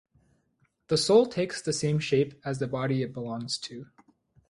The 0.87 0.97
soul 0.97 1.27
takes 1.27 1.61
the 1.61 1.71
same 1.73 1.99
shape 1.99 2.33
as 2.43 2.57
the 2.57 2.65
body 2.65 3.03
it 3.03 3.13
belongs 3.13 3.59
to. 3.59 3.85